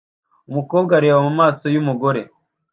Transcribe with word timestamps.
umukobwa 0.49 0.91
areba 0.99 1.19
mumaso 1.25 1.65
yumugore 1.73 2.21